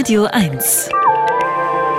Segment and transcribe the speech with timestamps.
[0.00, 0.88] Radio 1.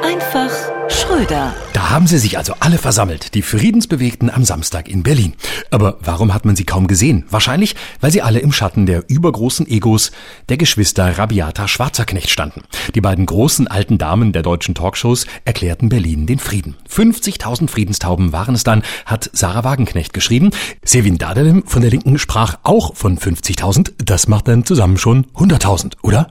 [0.02, 0.50] Einfach
[0.90, 1.54] Schröder.
[1.82, 5.34] Da haben sie sich also alle versammelt, die Friedensbewegten am Samstag in Berlin.
[5.72, 7.26] Aber warum hat man sie kaum gesehen?
[7.32, 10.12] Wahrscheinlich, weil sie alle im Schatten der übergroßen Egos
[10.50, 12.62] der Geschwister Rabiata Schwarzerknecht standen.
[12.94, 16.76] Die beiden großen alten Damen der deutschen Talkshows erklärten Berlin den Frieden.
[16.88, 20.52] 50.000 Friedenstauben waren es dann, hat Sarah Wagenknecht geschrieben.
[20.86, 23.94] Sevin Dadelem von der Linken sprach auch von 50.000.
[23.98, 26.28] Das macht dann zusammen schon 100.000, oder?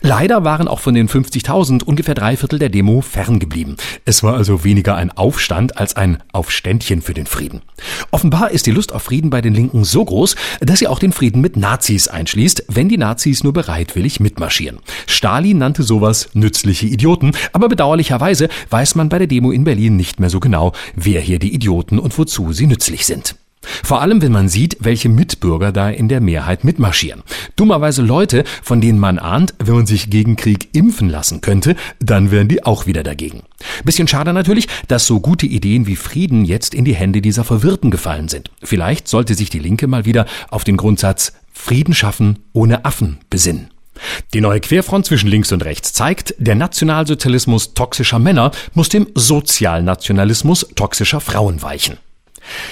[0.00, 3.76] Leider waren auch von den 50.000 ungefähr drei Viertel der Demo ferngeblieben.
[4.04, 7.62] Es war also weniger ein Aufstand als ein Aufständchen für den Frieden.
[8.10, 11.12] Offenbar ist die Lust auf Frieden bei den Linken so groß, dass sie auch den
[11.12, 14.78] Frieden mit Nazis einschließt, wenn die Nazis nur bereitwillig mitmarschieren.
[15.06, 20.20] Stalin nannte sowas nützliche Idioten, aber bedauerlicherweise weiß man bei der Demo in Berlin nicht
[20.20, 23.36] mehr so genau, wer hier die Idioten und wozu sie nützlich sind.
[23.82, 27.22] Vor allem, wenn man sieht, welche Mitbürger da in der Mehrheit mitmarschieren.
[27.56, 32.30] Dummerweise Leute, von denen man ahnt, wenn man sich gegen Krieg impfen lassen könnte, dann
[32.30, 33.42] wären die auch wieder dagegen.
[33.84, 37.90] Bisschen schade natürlich, dass so gute Ideen wie Frieden jetzt in die Hände dieser Verwirrten
[37.90, 38.50] gefallen sind.
[38.62, 43.68] Vielleicht sollte sich die Linke mal wieder auf den Grundsatz Frieden schaffen ohne Affen besinnen.
[44.32, 50.66] Die neue Querfront zwischen links und rechts zeigt, der Nationalsozialismus toxischer Männer muss dem Sozialnationalismus
[50.74, 51.98] toxischer Frauen weichen.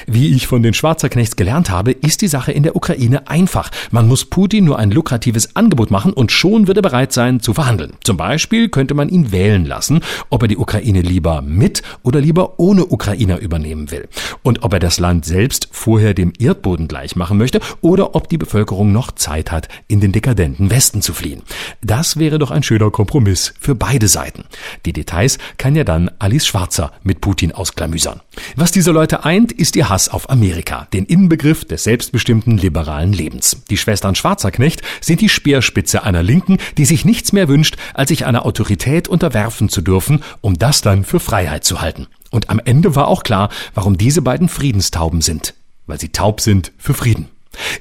[0.07, 3.71] Wie ich von den Schwarzerknechts gelernt habe, ist die Sache in der Ukraine einfach.
[3.91, 7.55] Man muss Putin nur ein lukratives Angebot machen und schon wird er bereit sein zu
[7.55, 7.93] verhandeln.
[8.05, 12.59] Zum Beispiel könnte man ihn wählen lassen, ob er die Ukraine lieber mit oder lieber
[12.59, 14.09] ohne Ukrainer übernehmen will.
[14.43, 18.39] Und ob er das Land selbst vorher dem Erdboden gleich machen möchte oder ob die
[18.39, 21.43] Bevölkerung noch Zeit hat, in den dekadenten Westen zu fliehen.
[21.83, 24.45] Das wäre doch ein schöner Kompromiss für beide Seiten.
[24.87, 28.21] Die Details kann ja dann Alice Schwarzer mit Putin ausklamüsern.
[28.57, 33.58] Was diese Leute eint, ist ihr Hass auf Amerika, den Inbegriff des selbstbestimmten liberalen Lebens.
[33.69, 38.25] Die Schwestern Schwarzerknecht sind die Speerspitze einer Linken, die sich nichts mehr wünscht, als sich
[38.25, 42.06] einer Autorität unterwerfen zu dürfen, um das dann für Freiheit zu halten.
[42.30, 45.55] Und am Ende war auch klar, warum diese beiden Friedenstauben sind.
[45.86, 47.29] Weil sie taub sind für Frieden.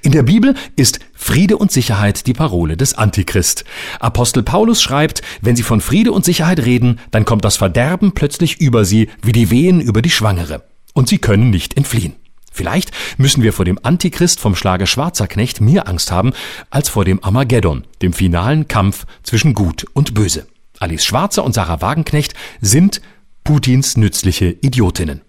[0.02, 3.64] In der Bibel ist Friede und Sicherheit die Parole des Antichrist.
[4.00, 8.60] Apostel Paulus schreibt, wenn sie von Friede und Sicherheit reden, dann kommt das Verderben plötzlich
[8.60, 10.64] über sie wie die Wehen über die Schwangere
[11.00, 12.18] und sie können nicht entfliehen.
[12.52, 16.34] Vielleicht müssen wir vor dem Antichrist vom Schlage Schwarzer Knecht mehr Angst haben
[16.72, 20.46] als vor dem Armageddon, dem finalen Kampf zwischen Gut und Böse.
[20.78, 23.00] Alice Schwarzer und Sarah Wagenknecht sind
[23.46, 25.22] Putins nützliche Idiotinnen.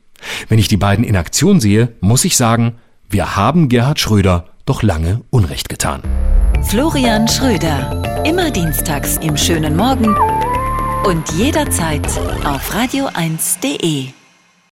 [0.48, 2.74] Wenn ich die beiden in Aktion sehe, muss ich sagen,
[3.08, 6.02] wir haben Gerhard Schröder doch lange Unrecht getan.
[6.64, 10.16] Florian Schröder, immer dienstags im schönen Morgen
[11.06, 12.08] und jederzeit
[12.44, 14.19] auf radio1.de.